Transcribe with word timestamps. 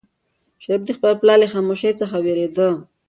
شریف 0.63 0.81
د 0.85 0.89
خپل 0.97 1.13
پلار 1.21 1.37
له 1.41 1.47
خاموشۍ 1.53 1.91
څخه 2.01 2.17
وېرېده. 2.25 2.69